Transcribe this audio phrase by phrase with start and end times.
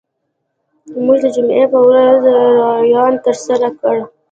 [1.05, 2.21] موږ د جمعې په ورځ
[2.61, 3.97] لاریون ترسره کړ